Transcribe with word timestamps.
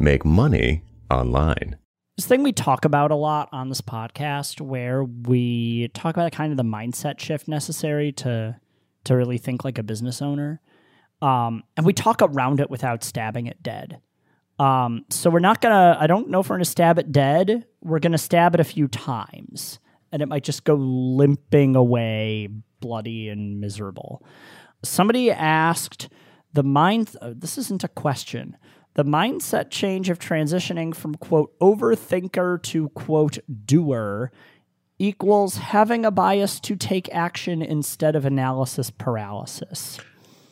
make 0.00 0.24
money 0.24 0.82
online. 1.10 1.76
This 2.16 2.26
thing 2.26 2.42
we 2.42 2.52
talk 2.52 2.84
about 2.84 3.10
a 3.10 3.16
lot 3.16 3.48
on 3.52 3.68
this 3.68 3.80
podcast 3.80 4.60
where 4.60 5.04
we 5.04 5.88
talk 5.94 6.16
about 6.16 6.32
kind 6.32 6.50
of 6.52 6.56
the 6.56 6.64
mindset 6.64 7.20
shift 7.20 7.46
necessary 7.48 8.12
to 8.12 8.56
to 9.04 9.16
really 9.16 9.38
think 9.38 9.64
like 9.64 9.78
a 9.78 9.82
business 9.82 10.20
owner. 10.20 10.60
Um, 11.22 11.62
and 11.76 11.86
we 11.86 11.92
talk 11.92 12.20
around 12.20 12.60
it 12.60 12.70
without 12.70 13.04
stabbing 13.04 13.46
it 13.46 13.62
dead. 13.62 14.00
Um, 14.58 15.04
so 15.10 15.30
we're 15.30 15.38
not 15.38 15.60
gonna 15.60 15.96
I 15.98 16.06
don't 16.06 16.28
know 16.28 16.40
if 16.40 16.50
we're 16.50 16.56
gonna 16.56 16.64
stab 16.64 16.98
it 16.98 17.12
dead. 17.12 17.66
We're 17.80 18.00
gonna 18.00 18.18
stab 18.18 18.54
it 18.54 18.60
a 18.60 18.64
few 18.64 18.88
times 18.88 19.78
and 20.10 20.20
it 20.22 20.26
might 20.26 20.44
just 20.44 20.64
go 20.64 20.74
limping 20.74 21.76
away 21.76 22.48
bloody 22.80 23.28
and 23.28 23.60
miserable. 23.60 24.24
Somebody 24.82 25.30
asked 25.30 26.08
the 26.52 26.62
mind 26.62 27.14
uh, 27.20 27.32
this 27.36 27.58
isn't 27.58 27.84
a 27.84 27.88
question 27.88 28.56
the 28.98 29.04
mindset 29.04 29.70
change 29.70 30.10
of 30.10 30.18
transitioning 30.18 30.92
from 30.92 31.14
quote 31.14 31.56
overthinker 31.60 32.60
to 32.60 32.88
quote 32.88 33.38
doer 33.64 34.32
equals 34.98 35.58
having 35.58 36.04
a 36.04 36.10
bias 36.10 36.58
to 36.58 36.74
take 36.74 37.08
action 37.14 37.62
instead 37.62 38.16
of 38.16 38.24
analysis 38.24 38.90
paralysis. 38.90 40.00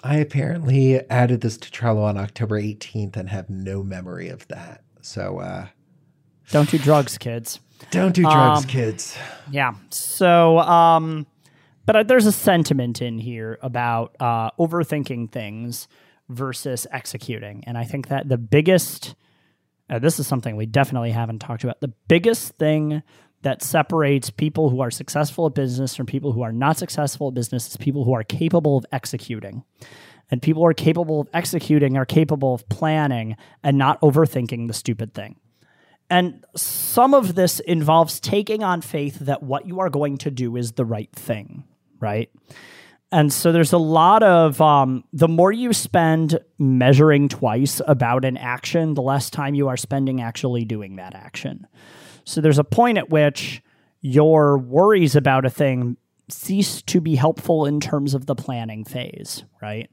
I 0.05 0.19
apparently 0.19 1.01
added 1.11 1.41
this 1.41 1.57
to 1.57 1.73
Trello 1.73 2.05
on 2.05 2.17
October 2.17 2.63
18th 2.63 3.17
and 3.17 3.29
have 3.31 3.51
no 3.51 3.83
memory 3.83 4.29
of 4.29 4.47
that. 4.47 4.85
So 5.01 5.41
uh 5.41 5.67
don't 6.53 6.71
do 6.71 6.79
drugs, 6.79 7.19
kids. 7.19 7.59
Don't 7.91 8.15
do 8.15 8.23
drugs, 8.23 8.63
um, 8.63 8.71
kids. 8.71 9.19
Yeah. 9.51 9.75
So 9.91 10.61
um 10.61 11.27
but 11.85 12.07
there's 12.07 12.27
a 12.27 12.33
sentiment 12.33 13.03
in 13.03 13.19
here 13.19 13.59
about 13.61 14.15
uh 14.21 14.53
overthinking 14.53 15.33
things 15.33 15.89
versus 16.29 16.87
executing. 16.91 17.65
And 17.67 17.79
I 17.79 17.85
think 17.85 18.09
that 18.09 18.29
the 18.29 18.39
biggest, 18.39 19.15
uh, 19.89 19.99
this 19.99 20.19
is 20.19 20.27
something 20.27 20.57
we 20.57 20.67
definitely 20.67 21.13
haven't 21.13 21.41
talked 21.41 21.65
about, 21.65 21.81
the 21.81 21.93
biggest 22.09 22.57
thing 22.59 23.03
that 23.43 23.63
separates 23.63 24.31
people 24.31 24.71
who 24.71 24.81
are 24.81 24.91
successful 24.91 25.47
at 25.47 25.55
business 25.55 25.95
from 25.95 26.07
people 26.07 26.33
who 26.33 26.43
are 26.43 26.53
not 26.53 26.77
successful 26.77 27.29
at 27.29 27.35
business 27.35 27.69
is 27.69 27.77
people 27.77 28.05
who 28.05 28.13
are 28.13 28.25
capable 28.25 28.77
of 28.77 28.87
executing. 28.93 29.63
And 30.31 30.43
people 30.43 30.63
who 30.63 30.69
are 30.69 30.75
capable 30.75 31.21
of 31.21 31.29
executing 31.33 31.97
are 31.97 32.05
capable 32.05 32.55
of 32.55 32.69
planning 32.69 33.37
and 33.63 33.79
not 33.79 34.01
overthinking 34.01 34.67
the 34.67 34.75
stupid 34.75 35.15
thing. 35.15 35.37
And 36.11 36.45
some 36.57 37.15
of 37.15 37.35
this 37.35 37.61
involves 37.61 38.21
taking 38.21 38.63
on 38.63 38.81
faith 38.81 39.19
that 39.21 39.43
what 39.43 39.67
you 39.67 39.81
are 39.81 39.91
going 39.91 40.19
to 40.19 40.31
do 40.31 40.57
is 40.57 40.73
the 40.73 40.85
right 40.85 41.13
thing, 41.13 41.65
right? 42.01 42.31
And 43.13 43.33
so 43.33 43.53
there's 43.53 43.73
a 43.73 43.79
lot 43.79 44.23
of 44.23 44.61
um, 44.61 45.05
the 45.13 45.29
more 45.29 45.53
you 45.53 45.73
spend 45.73 46.39
measuring 46.59 47.29
twice 47.29 47.81
about 47.87 48.25
an 48.25 48.37
action, 48.37 48.95
the 48.95 49.03
less 49.03 49.31
time 49.31 49.55
you 49.55 49.69
are 49.69 49.77
spending 49.77 50.21
actually 50.21 50.65
doing 50.65 50.97
that 50.97 51.15
action. 51.15 51.67
So 52.25 52.41
there's 52.41 52.59
a 52.59 52.65
point 52.65 52.99
at 52.99 53.09
which 53.09 53.63
your 54.01 54.59
worries 54.59 55.15
about 55.15 55.45
a 55.45 55.51
thing 55.51 55.97
cease 56.29 56.83
to 56.83 57.01
be 57.01 57.15
helpful 57.15 57.67
in 57.67 57.79
terms 57.79 58.15
of 58.15 58.27
the 58.27 58.35
planning 58.35 58.85
phase, 58.85 59.45
right? 59.63 59.89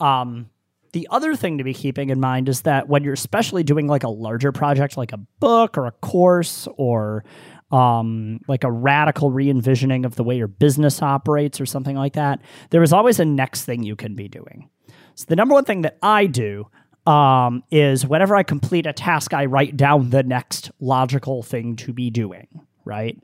Um, 0.00 0.50
the 0.92 1.06
other 1.10 1.36
thing 1.36 1.58
to 1.58 1.64
be 1.64 1.74
keeping 1.74 2.10
in 2.10 2.18
mind 2.18 2.48
is 2.48 2.62
that 2.62 2.88
when 2.88 3.04
you're 3.04 3.12
especially 3.12 3.62
doing 3.62 3.86
like 3.86 4.04
a 4.04 4.08
larger 4.08 4.52
project 4.52 4.96
like 4.96 5.12
a 5.12 5.18
book 5.18 5.76
or 5.76 5.86
a 5.86 5.92
course 5.92 6.66
or 6.76 7.24
um, 7.70 8.40
like 8.48 8.64
a 8.64 8.70
radical 8.70 9.30
re 9.30 9.50
envisioning 9.50 10.04
of 10.04 10.16
the 10.16 10.24
way 10.24 10.36
your 10.36 10.48
business 10.48 11.02
operates 11.02 11.60
or 11.60 11.66
something 11.66 11.96
like 11.96 12.14
that, 12.14 12.40
there 12.70 12.82
is 12.82 12.92
always 12.92 13.20
a 13.20 13.24
next 13.24 13.64
thing 13.64 13.82
you 13.82 13.96
can 13.96 14.14
be 14.14 14.28
doing. 14.28 14.70
So, 15.14 15.26
the 15.28 15.36
number 15.36 15.54
one 15.54 15.64
thing 15.64 15.82
that 15.82 15.98
I 16.02 16.26
do 16.26 16.68
um, 17.06 17.62
is 17.70 18.06
whenever 18.06 18.36
I 18.36 18.42
complete 18.42 18.86
a 18.86 18.92
task, 18.92 19.34
I 19.34 19.46
write 19.46 19.76
down 19.76 20.10
the 20.10 20.22
next 20.22 20.70
logical 20.80 21.42
thing 21.42 21.76
to 21.76 21.92
be 21.92 22.10
doing, 22.10 22.48
right? 22.84 23.18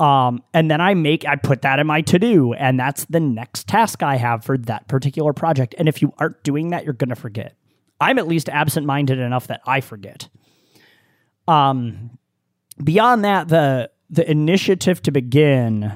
Um, 0.00 0.42
and 0.52 0.70
then 0.70 0.80
I 0.80 0.94
make, 0.94 1.26
I 1.26 1.36
put 1.36 1.62
that 1.62 1.78
in 1.78 1.86
my 1.86 2.00
to 2.00 2.18
do, 2.18 2.54
and 2.54 2.80
that's 2.80 3.04
the 3.04 3.20
next 3.20 3.68
task 3.68 4.02
I 4.02 4.16
have 4.16 4.44
for 4.44 4.58
that 4.58 4.88
particular 4.88 5.32
project. 5.32 5.74
And 5.78 5.88
if 5.88 6.02
you 6.02 6.12
aren't 6.18 6.42
doing 6.42 6.70
that, 6.70 6.84
you're 6.84 6.94
going 6.94 7.10
to 7.10 7.14
forget. 7.14 7.54
I'm 8.00 8.18
at 8.18 8.26
least 8.26 8.48
absent 8.48 8.84
minded 8.84 9.20
enough 9.20 9.46
that 9.46 9.60
I 9.64 9.80
forget. 9.80 10.28
Um, 11.46 12.18
beyond 12.82 13.24
that, 13.24 13.48
the 13.48 13.90
the 14.10 14.30
initiative 14.30 15.02
to 15.02 15.10
begin. 15.10 15.92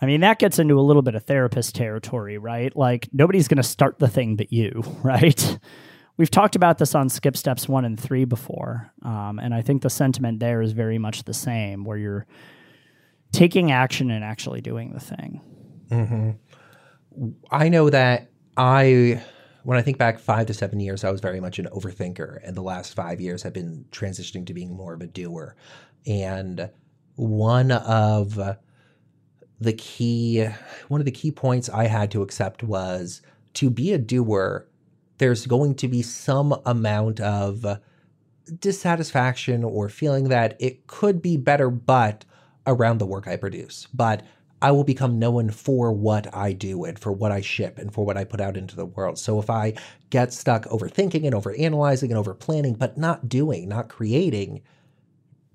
I 0.00 0.06
mean, 0.06 0.20
that 0.20 0.38
gets 0.38 0.58
into 0.58 0.78
a 0.78 0.82
little 0.82 1.02
bit 1.02 1.14
of 1.14 1.24
therapist 1.24 1.74
territory, 1.74 2.36
right? 2.36 2.76
Like 2.76 3.08
nobody's 3.12 3.48
going 3.48 3.58
to 3.58 3.62
start 3.62 3.98
the 3.98 4.08
thing 4.08 4.36
but 4.36 4.52
you, 4.52 4.82
right? 5.02 5.58
We've 6.16 6.30
talked 6.30 6.56
about 6.56 6.78
this 6.78 6.94
on 6.94 7.08
skip 7.08 7.36
steps 7.36 7.68
one 7.68 7.84
and 7.84 7.98
three 7.98 8.24
before, 8.24 8.92
um, 9.02 9.38
and 9.38 9.54
I 9.54 9.62
think 9.62 9.82
the 9.82 9.90
sentiment 9.90 10.40
there 10.40 10.60
is 10.60 10.72
very 10.72 10.98
much 10.98 11.24
the 11.24 11.32
same, 11.32 11.84
where 11.84 11.96
you're 11.96 12.26
taking 13.32 13.72
action 13.72 14.10
and 14.10 14.22
actually 14.22 14.60
doing 14.60 14.92
the 14.92 15.00
thing. 15.00 15.40
Mm-hmm. 15.88 17.30
I 17.50 17.68
know 17.70 17.88
that 17.88 18.30
I 18.56 19.22
when 19.64 19.78
I 19.78 19.82
think 19.82 19.98
back 19.98 20.18
five 20.18 20.46
to 20.46 20.54
seven 20.54 20.80
years, 20.80 21.04
I 21.04 21.10
was 21.10 21.20
very 21.20 21.40
much 21.40 21.58
an 21.58 21.68
overthinker. 21.72 22.38
And 22.44 22.56
the 22.56 22.62
last 22.62 22.94
five 22.94 23.20
years 23.20 23.42
have 23.42 23.52
been 23.52 23.84
transitioning 23.90 24.46
to 24.46 24.54
being 24.54 24.74
more 24.74 24.94
of 24.94 25.00
a 25.00 25.06
doer. 25.06 25.56
And 26.06 26.70
one 27.14 27.70
of 27.70 28.38
the 29.60 29.72
key, 29.74 30.46
one 30.88 31.00
of 31.00 31.04
the 31.04 31.12
key 31.12 31.30
points 31.30 31.68
I 31.68 31.86
had 31.86 32.10
to 32.12 32.22
accept 32.22 32.62
was 32.62 33.22
to 33.54 33.70
be 33.70 33.92
a 33.92 33.98
doer, 33.98 34.66
there's 35.18 35.46
going 35.46 35.76
to 35.76 35.88
be 35.88 36.02
some 36.02 36.60
amount 36.66 37.20
of 37.20 37.64
dissatisfaction 38.58 39.62
or 39.62 39.88
feeling 39.88 40.28
that 40.28 40.56
it 40.58 40.86
could 40.88 41.22
be 41.22 41.36
better, 41.36 41.70
but 41.70 42.24
around 42.66 42.98
the 42.98 43.06
work 43.06 43.28
I 43.28 43.36
produce. 43.36 43.86
But 43.94 44.22
I 44.62 44.70
will 44.70 44.84
become 44.84 45.18
known 45.18 45.50
for 45.50 45.92
what 45.92 46.32
I 46.34 46.52
do 46.52 46.84
and 46.84 46.96
for 46.96 47.10
what 47.10 47.32
I 47.32 47.40
ship 47.40 47.78
and 47.78 47.92
for 47.92 48.06
what 48.06 48.16
I 48.16 48.22
put 48.22 48.40
out 48.40 48.56
into 48.56 48.76
the 48.76 48.86
world. 48.86 49.18
So 49.18 49.40
if 49.40 49.50
I 49.50 49.74
get 50.10 50.32
stuck 50.32 50.64
overthinking 50.66 51.26
and 51.26 51.34
overanalyzing 51.34 52.14
and 52.14 52.24
overplanning, 52.24 52.78
but 52.78 52.96
not 52.96 53.28
doing, 53.28 53.68
not 53.68 53.88
creating, 53.88 54.62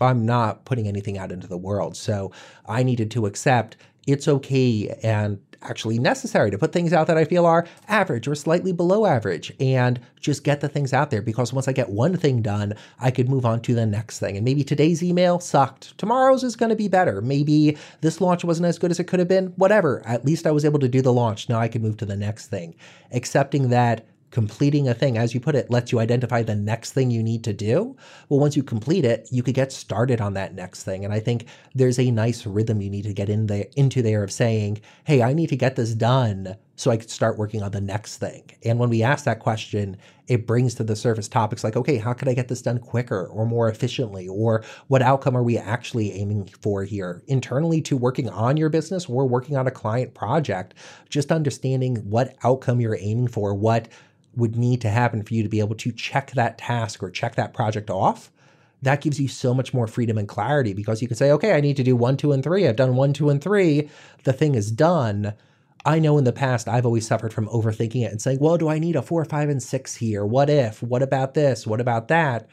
I'm 0.02 0.26
not 0.26 0.66
putting 0.66 0.90
anything 0.90 1.18
out 1.18 1.32
into 1.32 1.48
the 1.48 1.58
world. 1.58 1.96
So 1.96 2.34
I 2.66 2.84
needed 2.84 3.10
to 3.12 3.26
accept 3.26 3.78
it's 4.08 4.28
okay 4.28 4.98
and 5.04 5.40
actually 5.62 6.00
necessary 6.00 6.52
to 6.52 6.58
put 6.58 6.72
things 6.72 6.94
out 6.94 7.08
that 7.08 7.18
I 7.18 7.26
feel 7.26 7.46
are 7.46 7.68
average 7.88 8.28
or 8.28 8.36
slightly 8.36 8.72
below 8.72 9.06
average 9.06 9.52
and 9.60 10.00
just 10.20 10.44
get 10.44 10.62
the 10.62 10.70
things 10.70 10.94
out 10.94 11.12
there 11.12 11.22
because 11.22 11.54
once 11.54 11.68
I 11.68 11.74
get 11.74 11.90
one 11.90 12.16
thing 12.16 12.42
done, 12.42 12.74
I 13.00 13.12
could 13.12 13.30
move 13.30 13.46
on 13.46 13.62
to 13.62 13.74
the 13.74 13.86
next 13.86 14.20
thing. 14.20 14.36
And 14.36 14.46
maybe 14.46 14.64
today's 14.64 15.04
email 15.04 15.40
sucked. 15.40 15.98
Tomorrow's 15.98 16.44
is 16.44 16.56
going 16.56 16.70
to 16.70 16.76
be 16.76 16.88
better. 16.88 17.22
Maybe 17.22 17.78
this 18.02 18.22
launch 18.22 18.44
wasn't 18.44 18.68
as 18.68 18.80
good 18.80 18.92
as 18.92 19.00
it 19.00 19.06
could 19.06 19.20
have 19.20 19.28
been. 19.28 19.48
Whatever. 19.56 20.02
At 20.06 20.26
least 20.26 20.48
I 20.48 20.52
was 20.52 20.66
able 20.66 20.80
to 20.80 20.88
do 20.88 21.02
the 21.02 21.14
launch. 21.14 21.50
Now 21.50 21.60
I 21.60 21.68
can 21.68 21.82
move 21.82 21.98
to 21.98 22.06
the 22.06 22.18
next 22.18 22.48
thing. 22.48 22.76
Accepting 23.12 23.70
that 23.70 24.06
completing 24.38 24.88
a 24.88 24.94
thing, 24.94 25.18
as 25.18 25.34
you 25.34 25.40
put 25.40 25.56
it, 25.56 25.72
lets 25.72 25.92
you 25.92 25.98
identify 25.98 26.44
the 26.44 26.54
next 26.54 26.92
thing 26.92 27.10
you 27.10 27.24
need 27.24 27.44
to 27.44 27.52
do. 27.52 27.98
Well, 28.30 28.40
once 28.40 28.56
you 28.56 28.62
complete 28.62 29.04
it, 29.04 29.28
you 29.32 29.42
could 29.42 29.56
get 29.56 29.72
started 29.72 30.22
on 30.22 30.36
that 30.36 30.54
next 30.54 30.84
thing. 30.84 31.04
And 31.04 31.12
I 31.12 31.20
think 31.20 31.48
there's 31.74 31.98
a 31.98 32.12
nice 32.12 32.46
rhythm 32.46 32.80
you 32.80 32.92
need 32.92 33.06
to 33.06 33.14
get 33.14 33.30
in 33.30 33.48
there 33.48 33.66
into 33.76 34.04
there 34.04 34.24
of 34.24 34.32
saying, 34.32 34.80
hey, 35.06 35.24
I 35.24 35.34
need 35.34 35.50
to 35.50 35.56
get 35.56 35.76
this 35.76 35.96
done 35.96 36.56
so 36.76 36.92
I 36.92 36.98
could 36.98 37.10
start 37.10 37.40
working 37.40 37.64
on 37.64 37.72
the 37.72 37.82
next 37.82 38.18
thing. 38.18 38.44
And 38.64 38.78
when 38.78 38.92
we 38.92 39.02
ask 39.02 39.26
that 39.26 39.40
question, 39.40 39.98
it 40.28 40.46
brings 40.46 40.76
to 40.76 40.84
the 40.84 40.96
surface 40.96 41.28
topics 41.28 41.64
like, 41.64 41.76
okay, 41.76 41.98
how 41.98 42.14
could 42.14 42.28
I 42.28 42.36
get 42.36 42.48
this 42.48 42.62
done 42.62 42.78
quicker 42.78 43.26
or 43.26 43.48
more 43.48 43.70
efficiently? 43.70 44.28
Or 44.28 44.64
what 44.86 45.02
outcome 45.02 45.36
are 45.36 45.42
we 45.42 45.58
actually 45.58 46.12
aiming 46.12 46.50
for 46.62 46.84
here? 46.84 47.24
Internally 47.26 47.82
to 47.82 47.98
working 47.98 48.30
on 48.30 48.56
your 48.56 48.70
business 48.70 49.08
or 49.08 49.28
working 49.28 49.58
on 49.58 49.66
a 49.66 49.72
client 49.72 50.14
project, 50.14 50.76
just 51.10 51.32
understanding 51.32 51.96
what 52.08 52.36
outcome 52.44 52.80
you're 52.80 53.00
aiming 53.00 53.30
for, 53.30 53.56
what 53.56 53.88
would 54.38 54.56
need 54.56 54.80
to 54.82 54.90
happen 54.90 55.24
for 55.24 55.34
you 55.34 55.44
to 55.44 55.50
be 55.50 55.60
able 55.60 55.76
to 55.76 55.92
check 55.92 56.32
that 56.32 56.58
task 56.58 57.04
or 57.04 57.10
check 57.10 57.36
that 57.36 57.54
project 57.54 57.90
off, 57.90 58.32
that 58.84 59.02
gives 59.02 59.20
you 59.20 59.28
so 59.28 59.54
much 59.54 59.74
more 59.74 59.88
freedom 59.88 60.18
and 60.18 60.28
clarity 60.28 60.74
because 60.74 61.02
you 61.02 61.08
can 61.08 61.18
say, 61.18 61.32
okay, 61.32 61.54
I 61.54 61.62
need 61.62 61.76
to 61.78 61.84
do 61.84 61.96
one, 61.96 62.16
two, 62.16 62.32
and 62.32 62.44
three. 62.44 62.68
I've 62.68 62.76
done 62.76 62.96
one, 62.96 63.12
two, 63.12 63.30
and 63.30 63.42
three. 63.42 63.90
The 64.24 64.34
thing 64.34 64.54
is 64.54 64.72
done. 64.72 65.34
I 65.84 66.00
know 66.00 66.18
in 66.18 66.24
the 66.24 66.32
past 66.32 66.68
I've 66.68 66.86
always 66.86 67.08
suffered 67.08 67.34
from 67.34 67.48
overthinking 67.48 68.06
it 68.06 68.12
and 68.12 68.22
saying, 68.22 68.38
well, 68.40 68.58
do 68.58 68.70
I 68.70 68.78
need 68.78 68.96
a 68.96 69.02
four, 69.02 69.26
five, 69.26 69.50
and 69.50 69.62
six 69.62 69.96
here? 69.96 70.26
What 70.26 70.50
if? 70.50 70.84
What 70.84 71.02
about 71.02 71.34
this? 71.34 71.66
What 71.66 71.82
about 71.82 72.08
that? 72.10 72.48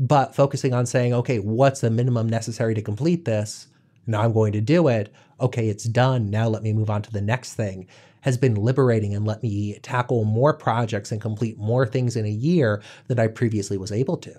But 0.00 0.34
focusing 0.34 0.72
on 0.72 0.86
saying, 0.86 1.12
okay, 1.12 1.38
what's 1.38 1.80
the 1.80 1.90
minimum 1.90 2.28
necessary 2.28 2.74
to 2.74 2.82
complete 2.82 3.26
this? 3.26 3.66
Now 4.06 4.22
I'm 4.22 4.32
going 4.32 4.52
to 4.52 4.60
do 4.60 4.88
it. 4.88 5.12
Okay, 5.40 5.68
it's 5.68 5.84
done. 5.84 6.30
Now 6.30 6.48
let 6.48 6.62
me 6.62 6.72
move 6.72 6.88
on 6.88 7.02
to 7.02 7.12
the 7.12 7.20
next 7.20 7.54
thing 7.54 7.86
has 8.26 8.36
been 8.36 8.56
liberating 8.56 9.14
and 9.14 9.24
let 9.24 9.40
me 9.40 9.78
tackle 9.82 10.24
more 10.24 10.52
projects 10.52 11.12
and 11.12 11.20
complete 11.20 11.56
more 11.56 11.86
things 11.86 12.16
in 12.16 12.26
a 12.26 12.30
year 12.30 12.82
than 13.06 13.20
I 13.20 13.28
previously 13.28 13.78
was 13.78 13.92
able 13.92 14.16
to. 14.16 14.34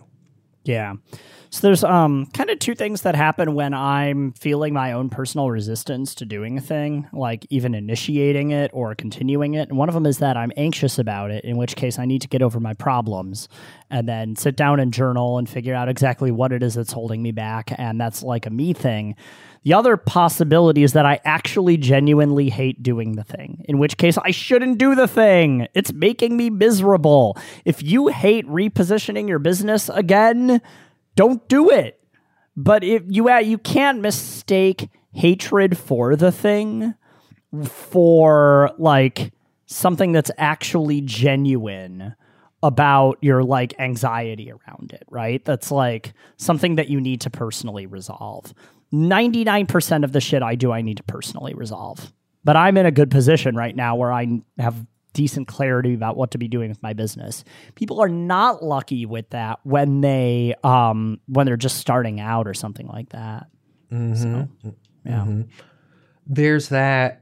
Yeah. 0.65 0.95
So 1.49 1.61
there's 1.61 1.85
um 1.85 2.25
kind 2.33 2.49
of 2.49 2.59
two 2.59 2.75
things 2.75 3.03
that 3.03 3.15
happen 3.15 3.55
when 3.55 3.73
I'm 3.73 4.33
feeling 4.33 4.73
my 4.73 4.91
own 4.91 5.09
personal 5.09 5.49
resistance 5.49 6.13
to 6.15 6.25
doing 6.25 6.57
a 6.57 6.61
thing, 6.61 7.07
like 7.13 7.47
even 7.49 7.73
initiating 7.73 8.51
it 8.51 8.71
or 8.73 8.93
continuing 8.93 9.53
it. 9.53 9.69
And 9.69 9.77
one 9.77 9.87
of 9.87 9.95
them 9.95 10.05
is 10.05 10.17
that 10.17 10.35
I'm 10.35 10.51
anxious 10.57 10.99
about 10.99 11.31
it, 11.31 11.45
in 11.45 11.55
which 11.55 11.77
case 11.77 11.97
I 11.97 12.03
need 12.03 12.21
to 12.23 12.27
get 12.27 12.41
over 12.41 12.59
my 12.59 12.73
problems 12.73 13.47
and 13.89 14.09
then 14.09 14.35
sit 14.35 14.57
down 14.57 14.81
and 14.81 14.93
journal 14.93 15.37
and 15.37 15.49
figure 15.49 15.73
out 15.73 15.87
exactly 15.87 16.29
what 16.29 16.51
it 16.51 16.61
is 16.61 16.73
that's 16.73 16.91
holding 16.91 17.23
me 17.23 17.31
back. 17.31 17.71
And 17.77 18.01
that's 18.01 18.21
like 18.21 18.45
a 18.45 18.49
me 18.49 18.73
thing. 18.73 19.15
The 19.63 19.73
other 19.73 19.97
possibility 19.97 20.83
is 20.83 20.93
that 20.93 21.05
I 21.05 21.19
actually 21.25 21.77
genuinely 21.77 22.49
hate 22.49 22.81
doing 22.81 23.15
the 23.15 23.23
thing, 23.23 23.65
in 23.67 23.79
which 23.79 23.97
case 23.97 24.17
I 24.17 24.31
shouldn't 24.31 24.77
do 24.77 24.95
the 24.95 25.07
thing. 25.07 25.67
It's 25.73 25.91
making 25.91 26.37
me 26.37 26.49
miserable. 26.49 27.37
If 27.65 27.83
you 27.83 28.07
hate 28.07 28.47
repositioning 28.47 29.27
your 29.27 29.39
business 29.39 29.89
again, 29.89 30.61
don't 31.15 31.47
do 31.47 31.69
it. 31.69 31.99
But 32.55 32.83
if 32.83 33.03
you 33.07 33.29
uh, 33.29 33.37
you 33.37 33.57
can't 33.57 34.01
mistake 34.01 34.89
hatred 35.11 35.77
for 35.77 36.15
the 36.15 36.31
thing 36.31 36.95
for 37.63 38.71
like 38.77 39.31
something 39.65 40.11
that's 40.11 40.31
actually 40.37 41.01
genuine 41.01 42.15
about 42.63 43.17
your 43.21 43.43
like 43.43 43.79
anxiety 43.79 44.51
around 44.51 44.91
it, 44.91 45.03
right? 45.09 45.43
That's 45.45 45.71
like 45.71 46.13
something 46.37 46.75
that 46.75 46.89
you 46.89 46.99
need 46.99 47.21
to 47.21 47.29
personally 47.29 47.85
resolve. 47.85 48.53
99% 48.93 50.03
of 50.03 50.11
the 50.11 50.21
shit 50.21 50.41
I 50.41 50.55
do 50.55 50.71
I 50.71 50.81
need 50.81 50.97
to 50.97 51.03
personally 51.03 51.53
resolve. 51.53 52.13
But 52.43 52.55
I'm 52.55 52.77
in 52.77 52.85
a 52.85 52.91
good 52.91 53.11
position 53.11 53.55
right 53.55 53.75
now 53.75 53.95
where 53.95 54.11
I 54.11 54.39
have 54.57 54.85
decent 55.13 55.47
clarity 55.47 55.93
about 55.93 56.15
what 56.15 56.31
to 56.31 56.37
be 56.37 56.47
doing 56.47 56.69
with 56.69 56.81
my 56.83 56.93
business. 56.93 57.43
People 57.75 57.99
are 57.99 58.07
not 58.07 58.63
lucky 58.63 59.05
with 59.05 59.29
that 59.31 59.59
when 59.63 60.01
they 60.01 60.53
um 60.63 61.19
when 61.27 61.45
they're 61.45 61.57
just 61.57 61.77
starting 61.77 62.19
out 62.19 62.47
or 62.47 62.53
something 62.53 62.87
like 62.87 63.09
that. 63.09 63.47
Mm-hmm. 63.91 64.13
So, 64.15 64.75
yeah. 65.05 65.11
Mm-hmm. 65.21 65.41
There's 66.27 66.69
that 66.69 67.21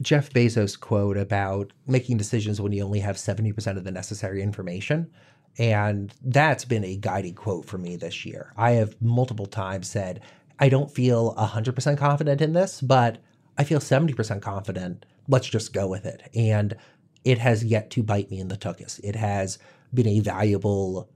Jeff 0.00 0.30
Bezos 0.30 0.78
quote 0.78 1.16
about 1.16 1.72
making 1.86 2.18
decisions 2.18 2.60
when 2.60 2.72
you 2.72 2.84
only 2.84 3.00
have 3.00 3.16
70% 3.16 3.76
of 3.76 3.84
the 3.84 3.90
necessary 3.90 4.42
information. 4.42 5.10
And 5.58 6.14
that's 6.22 6.64
been 6.64 6.84
a 6.84 6.96
guiding 6.96 7.34
quote 7.34 7.64
for 7.64 7.78
me 7.78 7.96
this 7.96 8.24
year. 8.24 8.52
I 8.56 8.72
have 8.72 8.94
multiple 9.02 9.46
times 9.46 9.90
said, 9.90 10.20
I 10.60 10.68
don't 10.68 10.90
feel 10.90 11.34
100% 11.34 11.98
confident 11.98 12.40
in 12.40 12.52
this, 12.52 12.80
but 12.80 13.18
I 13.56 13.64
feel 13.64 13.80
70% 13.80 14.42
confident. 14.42 15.06
Let's 15.28 15.48
just 15.48 15.72
go 15.72 15.86
with 15.86 16.06
it. 16.06 16.28
And 16.34 16.76
it 17.24 17.38
has 17.38 17.64
yet 17.64 17.90
to 17.90 18.02
bite 18.02 18.30
me 18.30 18.40
in 18.40 18.48
the 18.48 18.56
tuchus. 18.56 19.00
It 19.04 19.16
has 19.16 19.58
been 19.92 20.06
a 20.06 20.20
valuable 20.20 21.10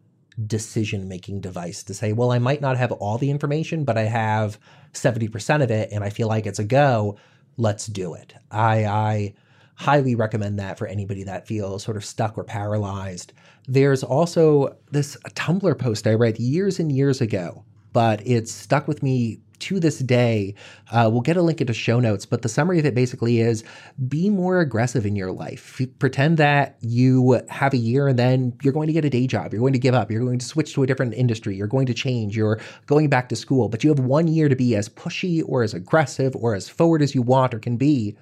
decision 0.46 1.08
making 1.08 1.40
device 1.40 1.82
to 1.84 1.94
say, 1.94 2.12
well, 2.12 2.32
I 2.32 2.38
might 2.38 2.60
not 2.60 2.76
have 2.76 2.92
all 2.92 3.18
the 3.18 3.30
information, 3.30 3.84
but 3.84 3.98
I 3.98 4.02
have 4.02 4.58
70% 4.92 5.62
of 5.62 5.70
it 5.70 5.90
and 5.92 6.02
I 6.02 6.10
feel 6.10 6.28
like 6.28 6.46
it's 6.46 6.58
a 6.58 6.64
go. 6.64 7.16
Let's 7.56 7.86
do 7.86 8.14
it. 8.14 8.34
I, 8.50 8.84
I 8.86 9.34
highly 9.74 10.14
recommend 10.14 10.58
that 10.58 10.78
for 10.78 10.86
anybody 10.86 11.24
that 11.24 11.46
feels 11.46 11.82
sort 11.82 11.96
of 11.96 12.04
stuck 12.04 12.38
or 12.38 12.44
paralyzed. 12.44 13.32
There's 13.66 14.02
also 14.02 14.76
this 14.90 15.16
Tumblr 15.30 15.78
post 15.78 16.06
I 16.06 16.14
read 16.14 16.38
years 16.38 16.78
and 16.78 16.90
years 16.90 17.20
ago, 17.20 17.64
but 17.92 18.26
it's 18.26 18.52
stuck 18.52 18.88
with 18.88 19.02
me 19.02 19.40
to 19.62 19.78
this 19.78 20.00
day. 20.00 20.54
Uh, 20.90 21.08
we'll 21.10 21.20
get 21.20 21.36
a 21.36 21.42
link 21.42 21.60
into 21.60 21.72
show 21.72 22.00
notes, 22.00 22.26
but 22.26 22.42
the 22.42 22.48
summary 22.48 22.78
of 22.78 22.84
it 22.84 22.94
basically 22.94 23.40
is 23.40 23.64
be 24.08 24.28
more 24.28 24.60
aggressive 24.60 25.06
in 25.06 25.16
your 25.16 25.32
life. 25.32 25.80
Pretend 25.98 26.36
that 26.38 26.76
you 26.80 27.40
have 27.48 27.72
a 27.72 27.78
year 27.78 28.08
and 28.08 28.18
then 28.18 28.52
you're 28.62 28.72
going 28.72 28.88
to 28.88 28.92
get 28.92 29.04
a 29.04 29.10
day 29.10 29.26
job. 29.26 29.52
You're 29.52 29.60
going 29.60 29.72
to 29.72 29.78
give 29.78 29.94
up. 29.94 30.10
You're 30.10 30.24
going 30.24 30.40
to 30.40 30.44
switch 30.44 30.74
to 30.74 30.82
a 30.82 30.86
different 30.86 31.14
industry. 31.14 31.56
You're 31.56 31.68
going 31.68 31.86
to 31.86 31.94
change. 31.94 32.36
You're 32.36 32.60
going 32.86 33.08
back 33.08 33.28
to 33.28 33.36
school, 33.36 33.68
but 33.68 33.84
you 33.84 33.90
have 33.90 34.00
one 34.00 34.26
year 34.26 34.48
to 34.48 34.56
be 34.56 34.74
as 34.74 34.88
pushy 34.88 35.42
or 35.46 35.62
as 35.62 35.74
aggressive 35.74 36.34
or 36.34 36.54
as 36.54 36.68
forward 36.68 37.00
as 37.00 37.14
you 37.14 37.22
want 37.22 37.54
or 37.54 37.60
can 37.60 37.76
be. 37.76 38.16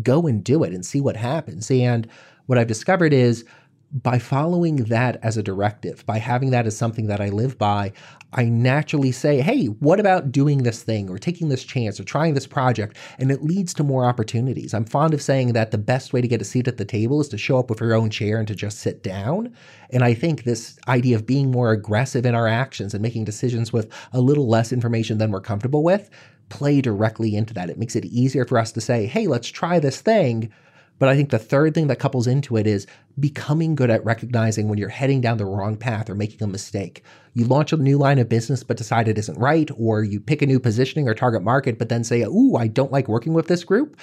Go 0.00 0.28
and 0.28 0.44
do 0.44 0.62
it 0.62 0.72
and 0.72 0.86
see 0.86 1.00
what 1.00 1.16
happens. 1.16 1.68
And 1.72 2.08
what 2.46 2.56
I've 2.56 2.68
discovered 2.68 3.12
is 3.12 3.44
by 3.90 4.18
following 4.18 4.76
that 4.84 5.18
as 5.22 5.36
a 5.36 5.42
directive, 5.42 6.04
by 6.04 6.18
having 6.18 6.50
that 6.50 6.66
as 6.66 6.76
something 6.76 7.06
that 7.06 7.20
I 7.20 7.30
live 7.30 7.56
by, 7.56 7.92
I 8.34 8.44
naturally 8.44 9.12
say, 9.12 9.40
hey, 9.40 9.66
what 9.66 9.98
about 9.98 10.30
doing 10.30 10.62
this 10.62 10.82
thing 10.82 11.08
or 11.08 11.16
taking 11.16 11.48
this 11.48 11.64
chance 11.64 11.98
or 11.98 12.04
trying 12.04 12.34
this 12.34 12.46
project? 12.46 12.98
And 13.18 13.30
it 13.30 13.42
leads 13.42 13.72
to 13.74 13.84
more 13.84 14.04
opportunities. 14.04 14.74
I'm 14.74 14.84
fond 14.84 15.14
of 15.14 15.22
saying 15.22 15.54
that 15.54 15.70
the 15.70 15.78
best 15.78 16.12
way 16.12 16.20
to 16.20 16.28
get 16.28 16.42
a 16.42 16.44
seat 16.44 16.68
at 16.68 16.76
the 16.76 16.84
table 16.84 17.20
is 17.20 17.28
to 17.28 17.38
show 17.38 17.58
up 17.58 17.70
with 17.70 17.80
your 17.80 17.94
own 17.94 18.10
chair 18.10 18.38
and 18.38 18.46
to 18.48 18.54
just 18.54 18.80
sit 18.80 19.02
down. 19.02 19.54
And 19.90 20.04
I 20.04 20.12
think 20.12 20.44
this 20.44 20.78
idea 20.86 21.16
of 21.16 21.26
being 21.26 21.50
more 21.50 21.72
aggressive 21.72 22.26
in 22.26 22.34
our 22.34 22.46
actions 22.46 22.92
and 22.92 23.02
making 23.02 23.24
decisions 23.24 23.72
with 23.72 23.90
a 24.12 24.20
little 24.20 24.48
less 24.48 24.70
information 24.70 25.16
than 25.16 25.30
we're 25.30 25.40
comfortable 25.40 25.82
with 25.82 26.10
play 26.50 26.80
directly 26.80 27.36
into 27.36 27.52
that. 27.54 27.68
It 27.70 27.78
makes 27.78 27.94
it 27.94 28.06
easier 28.06 28.44
for 28.46 28.58
us 28.58 28.72
to 28.72 28.80
say, 28.80 29.06
hey, 29.06 29.26
let's 29.26 29.48
try 29.48 29.78
this 29.78 30.00
thing 30.00 30.50
but 30.98 31.08
I 31.08 31.16
think 31.16 31.30
the 31.30 31.38
third 31.38 31.74
thing 31.74 31.86
that 31.88 31.98
couples 31.98 32.26
into 32.26 32.56
it 32.56 32.66
is 32.66 32.86
becoming 33.18 33.74
good 33.74 33.90
at 33.90 34.04
recognizing 34.04 34.68
when 34.68 34.78
you're 34.78 34.88
heading 34.88 35.20
down 35.20 35.38
the 35.38 35.44
wrong 35.44 35.76
path 35.76 36.10
or 36.10 36.14
making 36.14 36.42
a 36.42 36.46
mistake. 36.46 37.02
You 37.34 37.44
launch 37.44 37.72
a 37.72 37.76
new 37.76 37.98
line 37.98 38.18
of 38.18 38.28
business 38.28 38.62
but 38.64 38.76
decide 38.76 39.08
it 39.08 39.18
isn't 39.18 39.38
right, 39.38 39.70
or 39.76 40.02
you 40.02 40.20
pick 40.20 40.42
a 40.42 40.46
new 40.46 40.58
positioning 40.58 41.08
or 41.08 41.14
target 41.14 41.42
market 41.42 41.78
but 41.78 41.88
then 41.88 42.04
say, 42.04 42.22
Ooh, 42.22 42.56
I 42.56 42.66
don't 42.66 42.92
like 42.92 43.08
working 43.08 43.32
with 43.32 43.46
this 43.46 43.64
group. 43.64 43.96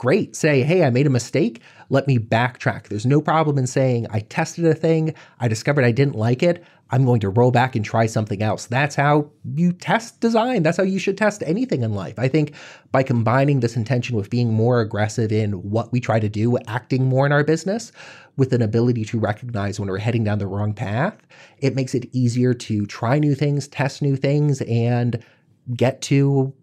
Great. 0.00 0.34
Say, 0.34 0.62
hey, 0.62 0.82
I 0.82 0.88
made 0.88 1.06
a 1.06 1.10
mistake. 1.10 1.60
Let 1.90 2.06
me 2.06 2.18
backtrack. 2.18 2.88
There's 2.88 3.04
no 3.04 3.20
problem 3.20 3.58
in 3.58 3.66
saying, 3.66 4.06
I 4.08 4.20
tested 4.20 4.64
a 4.64 4.72
thing, 4.72 5.14
I 5.40 5.46
discovered 5.46 5.84
I 5.84 5.92
didn't 5.92 6.14
like 6.14 6.42
it. 6.42 6.64
I'm 6.88 7.04
going 7.04 7.20
to 7.20 7.28
roll 7.28 7.50
back 7.50 7.76
and 7.76 7.84
try 7.84 8.06
something 8.06 8.42
else. 8.42 8.64
That's 8.64 8.94
how 8.94 9.30
you 9.54 9.74
test 9.74 10.18
design. 10.20 10.62
That's 10.62 10.78
how 10.78 10.84
you 10.84 10.98
should 10.98 11.18
test 11.18 11.42
anything 11.44 11.82
in 11.82 11.92
life. 11.92 12.18
I 12.18 12.28
think 12.28 12.54
by 12.92 13.02
combining 13.02 13.60
this 13.60 13.76
intention 13.76 14.16
with 14.16 14.30
being 14.30 14.54
more 14.54 14.80
aggressive 14.80 15.32
in 15.32 15.52
what 15.70 15.92
we 15.92 16.00
try 16.00 16.18
to 16.18 16.30
do, 16.30 16.56
acting 16.66 17.04
more 17.04 17.26
in 17.26 17.32
our 17.32 17.44
business, 17.44 17.92
with 18.38 18.54
an 18.54 18.62
ability 18.62 19.04
to 19.04 19.20
recognize 19.20 19.78
when 19.78 19.90
we're 19.90 19.98
heading 19.98 20.24
down 20.24 20.38
the 20.38 20.46
wrong 20.46 20.72
path, 20.72 21.18
it 21.58 21.74
makes 21.74 21.94
it 21.94 22.08
easier 22.12 22.54
to 22.54 22.86
try 22.86 23.18
new 23.18 23.34
things, 23.34 23.68
test 23.68 24.00
new 24.00 24.16
things, 24.16 24.62
and 24.62 25.22
get 25.76 26.00
to 26.00 26.54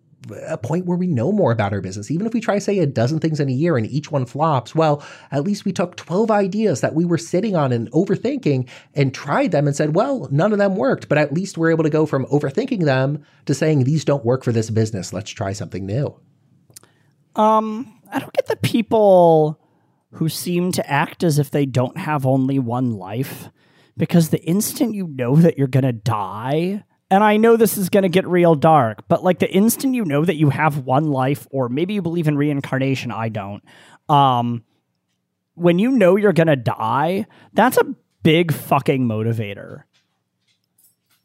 a 0.46 0.58
point 0.58 0.86
where 0.86 0.98
we 0.98 1.08
know 1.08 1.32
more 1.32 1.52
about 1.52 1.74
our 1.74 1.82
business. 1.82 2.12
Even 2.12 2.26
if 2.28 2.34
we 2.34 2.42
try, 2.42 2.60
say, 2.60 2.80
a 2.80 2.86
dozen 2.86 3.20
things 3.20 3.40
in 3.40 3.50
a 3.50 3.54
year 3.54 3.78
and 3.78 3.86
each 3.88 4.12
one 4.12 4.26
flops, 4.26 4.76
well, 4.76 5.04
at 5.32 5.44
least 5.44 5.66
we 5.66 5.74
took 5.74 5.96
12 5.96 6.32
ideas 6.32 6.82
that 6.82 6.96
we 6.96 7.06
were 7.06 7.18
sitting 7.18 7.56
on 7.56 7.72
and 7.72 7.92
overthinking 7.92 8.68
and 8.94 9.14
tried 9.14 9.52
them 9.52 9.68
and 9.68 9.76
said, 9.76 9.96
well, 9.96 10.28
none 10.32 10.52
of 10.52 10.60
them 10.60 10.76
worked, 10.76 11.10
but 11.10 11.18
at 11.18 11.34
least 11.34 11.58
we're 11.58 11.72
able 11.72 11.84
to 11.84 11.90
go 11.90 12.06
from 12.06 12.26
overthinking 12.26 12.86
them 12.86 13.24
to 13.46 13.54
saying, 13.54 13.84
these 13.84 14.06
don't 14.06 14.26
work 14.26 14.44
for 14.44 14.52
this 14.52 14.70
business. 14.70 15.14
Let's 15.14 15.32
try 15.32 15.54
something 15.54 15.86
new. 15.86 16.20
Um, 17.36 18.02
I 18.12 18.20
don't 18.20 18.34
get 18.34 18.48
the 18.48 18.56
people 18.58 19.60
who 20.12 20.30
seem 20.30 20.72
to 20.74 20.90
act 20.90 21.24
as 21.24 21.38
if 21.38 21.52
they 21.52 21.66
don't 21.66 21.98
have 21.98 22.26
only 22.26 22.60
one 22.60 22.92
life 22.92 23.50
because 23.98 24.30
the 24.30 24.44
instant 24.44 24.94
you 24.94 25.08
know 25.08 25.36
that 25.36 25.58
you're 25.58 25.68
going 25.68 25.84
to 25.84 25.92
die, 25.92 26.84
and 27.10 27.24
I 27.24 27.38
know 27.38 27.56
this 27.56 27.78
is 27.78 27.90
going 27.90 28.04
to 28.04 28.10
get 28.10 28.28
real 28.28 28.56
dark, 28.56 29.08
but 29.08 29.24
like 29.24 29.40
the 29.40 29.50
instant 29.50 29.96
you 29.96 30.04
know 30.04 30.26
that 30.26 30.36
you 30.36 30.50
have 30.50 30.80
one 30.80 31.12
life, 31.12 31.48
or 31.52 31.70
maybe 31.70 31.94
you 31.94 32.02
believe 32.02 32.28
in 32.28 32.38
reincarnation, 32.38 33.12
I 33.12 33.30
don't. 33.30 33.64
Um, 34.10 34.64
when 35.56 35.80
you 35.80 35.92
know 35.92 36.18
you're 36.18 36.34
going 36.34 36.48
to 36.48 36.56
die, 36.56 37.26
that's 37.54 37.78
a 37.78 37.96
big 38.24 38.54
fucking 38.54 39.08
motivator. 39.08 39.84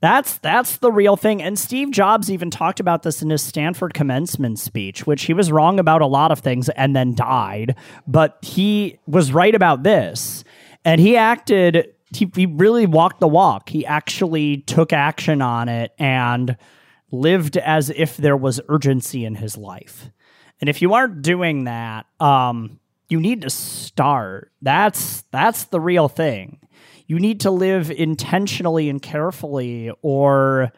That's 0.00 0.38
that's 0.38 0.78
the 0.78 0.90
real 0.90 1.16
thing. 1.16 1.40
And 1.40 1.56
Steve 1.56 1.92
Jobs 1.92 2.28
even 2.28 2.50
talked 2.50 2.80
about 2.80 3.04
this 3.04 3.22
in 3.22 3.30
his 3.30 3.40
Stanford 3.40 3.94
commencement 3.94 4.58
speech, 4.58 5.06
which 5.06 5.24
he 5.24 5.32
was 5.32 5.52
wrong 5.52 5.78
about 5.78 6.02
a 6.02 6.06
lot 6.06 6.32
of 6.32 6.40
things 6.40 6.68
and 6.70 6.94
then 6.94 7.14
died, 7.14 7.76
but 8.06 8.38
he 8.42 8.98
was 9.06 9.32
right 9.32 9.54
about 9.54 9.84
this. 9.84 10.42
And 10.84 11.00
he 11.00 11.16
acted 11.16 11.91
he, 12.12 12.30
he 12.34 12.46
really 12.46 12.86
walked 12.86 13.20
the 13.20 13.28
walk. 13.28 13.68
He 13.68 13.86
actually 13.86 14.58
took 14.58 14.92
action 14.92 15.42
on 15.42 15.68
it 15.68 15.92
and 15.98 16.56
lived 17.10 17.56
as 17.56 17.90
if 17.90 18.16
there 18.16 18.36
was 18.36 18.60
urgency 18.68 19.24
in 19.24 19.34
his 19.36 19.56
life. 19.56 20.10
And 20.60 20.68
if 20.68 20.80
you 20.80 20.94
aren't 20.94 21.22
doing 21.22 21.64
that, 21.64 22.06
um, 22.20 22.78
you 23.08 23.20
need 23.20 23.42
to 23.42 23.50
start. 23.50 24.52
That's 24.62 25.22
that's 25.30 25.64
the 25.64 25.80
real 25.80 26.08
thing. 26.08 26.60
You 27.06 27.18
need 27.18 27.40
to 27.40 27.50
live 27.50 27.90
intentionally 27.90 28.88
and 28.88 29.02
carefully, 29.02 29.90
or 30.02 30.72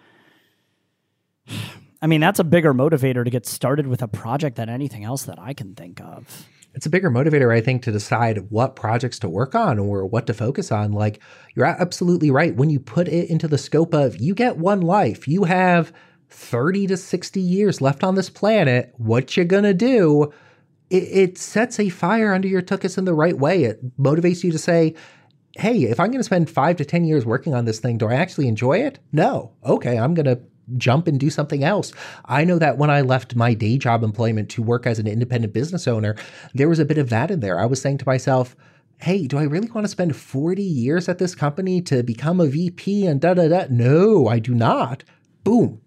I 2.03 2.07
mean, 2.07 2.21
that's 2.21 2.38
a 2.38 2.45
bigger 2.45 2.75
motivator 2.75 3.25
to 3.25 3.31
get 3.31 3.47
started 3.47 3.87
with 3.87 4.03
a 4.03 4.09
project 4.09 4.57
than 4.57 4.69
anything 4.69 5.05
else 5.05 5.23
that 5.23 5.38
I 5.38 5.55
can 5.55 5.75
think 5.75 6.00
of 6.03 6.47
it's 6.75 6.87
a 6.87 6.90
bigger 6.90 7.11
motivator, 7.11 7.54
I 7.54 7.61
think, 7.61 7.83
to 7.83 7.93
decide 7.93 8.50
what 8.50 8.76
projects 8.76 9.19
to 9.21 9.28
work 9.28 9.54
on 9.54 9.78
or 9.78 10.07
what 10.07 10.26
to 10.26 10.35
focus 10.35 10.73
on. 10.73 10.93
Like, 10.93 11.21
you're 11.54 11.66
absolutely 11.66 12.31
right. 12.31 12.54
When 12.54 12.71
you 12.71 12.81
put 12.81 13.09
it 13.09 13.31
into 13.31 13.47
the 13.47 13.59
scope 13.59 13.95
of 13.95 14.16
you 14.16 14.35
get 14.35 14.59
one 14.59 14.81
life, 14.81 15.28
you 15.28 15.45
have 15.45 15.93
30 16.31 16.88
to 16.88 16.97
60 16.97 17.40
years 17.40 17.81
left 17.81 18.02
on 18.02 18.16
this 18.16 18.28
planet, 18.28 18.93
what 18.97 19.37
you 19.37 19.45
gonna 19.45 19.73
do? 19.75 20.33
It, 20.90 21.04
it 21.04 21.38
sets 21.38 21.78
a 21.78 21.88
fire 21.88 22.35
under 22.35 22.49
your 22.49 22.62
tuchus 22.62 22.99
in 22.99 23.04
the 23.04 23.14
right 23.14 23.38
way. 23.38 23.64
It 23.64 23.97
motivates 23.97 24.43
you 24.43 24.50
to 24.50 24.59
say, 24.59 24.95
hey, 25.57 25.85
if 25.85 26.00
I'm 26.00 26.09
to 26.19 26.25
spend 26.25 26.50
five 26.50 26.76
to 26.76 26.85
10 26.85 27.04
years 27.04 27.25
working 27.25 27.54
on 27.54 27.64
this 27.64 27.78
thing, 27.78 27.99
do 27.99 28.09
I 28.09 28.14
actually 28.14 28.49
enjoy 28.49 28.78
it? 28.78 28.99
No. 29.12 29.52
Okay, 29.64 29.97
I'm 29.97 30.14
to 30.26 30.40
jump 30.76 31.06
and 31.06 31.21
do 31.21 31.30
something 31.30 31.64
else. 31.64 31.92
I 32.25 32.44
know 32.44 32.59
that 32.59 32.78
when 32.78 32.90
I 32.90 33.00
left 33.00 33.37
my 33.37 33.54
day 33.54 33.78
job 33.78 34.02
employment 34.02 34.49
to 34.50 34.62
work 34.62 34.87
as 34.87 34.99
an 34.99 35.06
independent 35.06 35.52
business 35.52 35.87
owner, 35.87 36.16
there 36.54 36.68
was 36.68 36.78
a 36.78 36.85
bit 36.85 36.99
of 36.99 37.11
that 37.11 37.30
in 37.30 37.40
there. 37.40 37.59
I 37.59 37.66
was 37.66 37.80
saying 37.80 37.99
to 37.99 38.06
myself, 38.06 38.56
hey, 38.99 39.26
do 39.26 39.38
I 39.38 39.42
really 39.42 39.71
want 39.71 39.85
to 39.85 39.90
spend 39.90 40.16
40 40.16 40.62
years 40.62 41.09
at 41.09 41.18
this 41.18 41.35
company 41.35 41.83
to 41.83 42.02
become 42.02 42.40
a 42.40 42.47
VP 42.47 43.06
and 43.06 43.21
da 43.21 43.35
da 43.35 43.49
da? 43.49 43.66
No, 43.68 44.28
I 44.28 44.38
do 44.38 44.54
not. 44.54 45.04
Boom. 45.42 45.80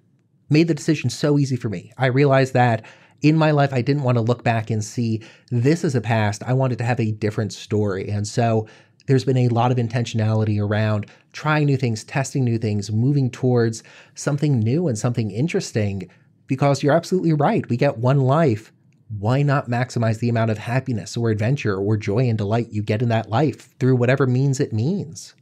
Made 0.49 0.67
the 0.67 0.73
decision 0.73 1.09
so 1.09 1.37
easy 1.37 1.55
for 1.55 1.69
me. 1.69 1.91
I 1.97 2.07
realized 2.07 2.53
that 2.53 2.85
in 3.21 3.35
my 3.35 3.51
life, 3.51 3.73
I 3.73 3.81
didn't 3.81 4.03
want 4.03 4.17
to 4.17 4.21
look 4.21 4.43
back 4.43 4.69
and 4.69 4.83
see 4.83 5.23
this 5.49 5.83
as 5.83 5.95
a 5.95 6.01
past. 6.01 6.43
I 6.43 6.53
wanted 6.53 6.77
to 6.77 6.83
have 6.83 6.99
a 6.99 7.11
different 7.11 7.51
story. 7.51 8.09
And 8.09 8.27
so 8.27 8.67
there's 9.07 9.25
been 9.25 9.37
a 9.37 9.47
lot 9.47 9.71
of 9.71 9.77
intentionality 9.77 10.61
around 10.61 11.07
trying 11.33 11.65
new 11.65 11.77
things, 11.77 12.03
testing 12.03 12.43
new 12.43 12.57
things, 12.57 12.91
moving 12.91 13.31
towards 13.31 13.81
something 14.15 14.59
new 14.59 14.87
and 14.87 14.97
something 14.97 15.31
interesting. 15.31 16.09
Because 16.45 16.81
you're 16.83 16.95
absolutely 16.95 17.33
right. 17.33 17.67
We 17.67 17.75
get 17.75 17.97
one 17.97 18.19
life. 18.21 18.71
Why 19.19 19.41
not 19.41 19.69
maximize 19.69 20.19
the 20.19 20.29
amount 20.29 20.51
of 20.51 20.57
happiness 20.57 21.17
or 21.17 21.29
adventure 21.29 21.75
or 21.75 21.97
joy 21.97 22.29
and 22.29 22.37
delight 22.37 22.71
you 22.71 22.81
get 22.81 23.01
in 23.01 23.09
that 23.09 23.29
life 23.29 23.77
through 23.79 23.95
whatever 23.95 24.27
means 24.27 24.59
it 24.59 24.71
means? 24.71 25.33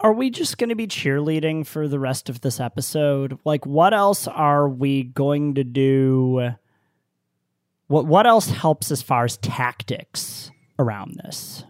Are 0.00 0.12
we 0.12 0.30
just 0.30 0.58
going 0.58 0.70
to 0.70 0.74
be 0.74 0.88
cheerleading 0.88 1.64
for 1.64 1.86
the 1.86 2.00
rest 2.00 2.28
of 2.28 2.40
this 2.40 2.58
episode? 2.58 3.38
Like, 3.44 3.64
what 3.64 3.94
else 3.94 4.26
are 4.26 4.68
we 4.68 5.04
going 5.04 5.54
to 5.54 5.64
do? 5.64 6.50
What 7.86 8.06
what 8.06 8.26
else 8.26 8.48
helps 8.48 8.90
as 8.90 9.02
far 9.02 9.24
as 9.24 9.36
tactics 9.36 10.51
around 10.82 11.20
this? 11.22 11.64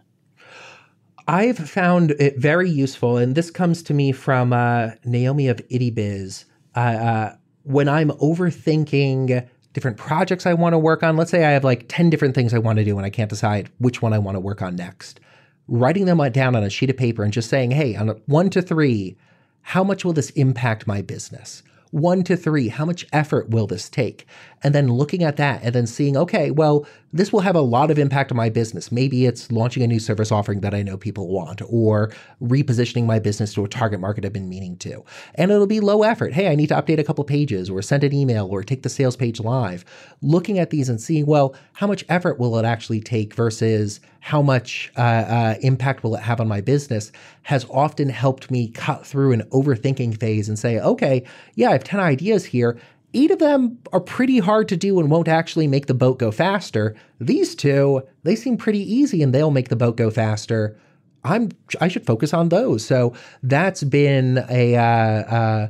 I've 1.27 1.57
found 1.57 2.11
it 2.11 2.37
very 2.37 2.69
useful, 2.69 3.17
and 3.17 3.35
this 3.35 3.49
comes 3.49 3.81
to 3.83 3.93
me 3.93 4.11
from 4.11 4.51
uh, 4.51 4.91
Naomi 5.05 5.47
of 5.47 5.57
IttyBiz. 5.69 6.45
Uh, 6.75 6.79
uh, 6.79 7.35
when 7.63 7.87
I'm 7.87 8.09
overthinking 8.11 9.47
different 9.73 9.97
projects 9.97 10.45
I 10.45 10.53
want 10.53 10.73
to 10.73 10.77
work 10.77 11.03
on, 11.03 11.17
let's 11.17 11.31
say 11.31 11.45
I 11.45 11.51
have 11.51 11.63
like 11.63 11.85
10 11.87 12.09
different 12.09 12.35
things 12.35 12.53
I 12.53 12.59
want 12.59 12.77
to 12.77 12.85
do 12.85 12.97
and 12.97 13.05
I 13.05 13.09
can't 13.09 13.29
decide 13.29 13.69
which 13.79 14.01
one 14.01 14.13
I 14.13 14.19
want 14.19 14.35
to 14.35 14.39
work 14.39 14.61
on 14.61 14.75
next. 14.75 15.19
Writing 15.67 16.05
them 16.05 16.19
down 16.31 16.55
on 16.55 16.63
a 16.63 16.69
sheet 16.69 16.89
of 16.89 16.97
paper 16.97 17.23
and 17.23 17.33
just 17.33 17.49
saying, 17.49 17.71
hey, 17.71 17.95
on 17.95 18.09
a 18.09 18.13
one 18.25 18.49
to 18.51 18.61
three, 18.61 19.17
how 19.61 19.83
much 19.83 20.05
will 20.05 20.13
this 20.13 20.29
impact 20.31 20.87
my 20.87 21.01
business? 21.01 21.63
One 21.93 22.23
to 22.23 22.35
three, 22.35 22.69
how 22.69 22.85
much 22.85 23.05
effort 23.13 23.49
will 23.49 23.67
this 23.67 23.87
take? 23.87 24.25
And 24.63 24.73
then 24.73 24.87
looking 24.87 25.23
at 25.23 25.37
that 25.37 25.61
and 25.61 25.75
then 25.75 25.85
seeing, 25.85 26.17
okay, 26.17 26.49
well, 26.49 26.87
this 27.11 27.31
will 27.31 27.41
have 27.41 27.55
a 27.55 27.61
lot 27.61 27.91
of 27.91 27.99
impact 27.99 28.31
on 28.31 28.37
my 28.37 28.49
business. 28.49 28.91
Maybe 28.91 29.27
it's 29.27 29.51
launching 29.51 29.83
a 29.83 29.87
new 29.87 29.99
service 29.99 30.31
offering 30.31 30.61
that 30.61 30.73
I 30.73 30.81
know 30.81 30.97
people 30.97 31.27
want, 31.27 31.61
or 31.69 32.11
repositioning 32.41 33.05
my 33.05 33.19
business 33.19 33.53
to 33.53 33.63
a 33.63 33.67
target 33.67 33.99
market 33.99 34.25
I've 34.25 34.33
been 34.33 34.49
meaning 34.49 34.75
to. 34.77 35.03
And 35.35 35.51
it'll 35.51 35.67
be 35.67 35.79
low 35.79 36.01
effort. 36.01 36.33
Hey, 36.33 36.47
I 36.47 36.55
need 36.55 36.69
to 36.69 36.75
update 36.75 36.97
a 36.97 37.03
couple 37.03 37.23
pages, 37.23 37.69
or 37.69 37.83
send 37.83 38.03
an 38.03 38.13
email, 38.13 38.47
or 38.47 38.63
take 38.63 38.81
the 38.81 38.89
sales 38.89 39.15
page 39.15 39.39
live. 39.39 39.85
Looking 40.23 40.57
at 40.57 40.71
these 40.71 40.89
and 40.89 40.99
seeing, 40.99 41.27
well, 41.27 41.53
how 41.73 41.85
much 41.85 42.03
effort 42.09 42.39
will 42.39 42.57
it 42.57 42.65
actually 42.65 43.01
take 43.01 43.35
versus 43.35 43.99
how 44.21 44.41
much 44.41 44.91
uh, 44.97 45.01
uh, 45.01 45.55
impact 45.61 46.01
will 46.01 46.15
it 46.15 46.21
have 46.21 46.39
on 46.39 46.47
my 46.47 46.61
business 46.61 47.11
has 47.43 47.65
often 47.69 48.07
helped 48.07 48.49
me 48.49 48.69
cut 48.69 49.05
through 49.05 49.33
an 49.33 49.43
overthinking 49.51 50.17
phase 50.17 50.47
and 50.47 50.57
say, 50.57 50.79
okay, 50.79 51.25
yeah, 51.55 51.71
I 51.71 51.77
have 51.83 51.89
10 51.89 51.99
ideas 51.99 52.45
here. 52.45 52.79
Eight 53.13 53.31
of 53.31 53.39
them 53.39 53.77
are 53.91 53.99
pretty 53.99 54.39
hard 54.39 54.67
to 54.69 54.77
do 54.77 54.99
and 54.99 55.11
won't 55.11 55.27
actually 55.27 55.67
make 55.67 55.85
the 55.85 55.93
boat 55.93 56.17
go 56.17 56.31
faster. 56.31 56.95
These 57.19 57.55
two, 57.55 58.01
they 58.23 58.35
seem 58.35 58.57
pretty 58.57 58.79
easy 58.79 59.21
and 59.21 59.33
they'll 59.33 59.51
make 59.51 59.69
the 59.69 59.75
boat 59.75 59.97
go 59.97 60.09
faster. 60.09 60.75
I'm 61.23 61.49
I 61.79 61.87
should 61.87 62.05
focus 62.05 62.33
on 62.33 62.49
those. 62.49 62.85
So 62.85 63.13
that's 63.43 63.83
been 63.83 64.43
a 64.49 64.75
uh, 64.75 64.81
uh, 64.81 65.69